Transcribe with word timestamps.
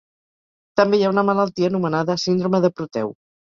També 0.81 0.99
hi 1.01 1.05
ha 1.09 1.11
una 1.11 1.25
malaltia 1.29 1.71
anomenada 1.73 2.19
síndrome 2.25 2.65
de 2.67 2.75
Proteu. 2.81 3.15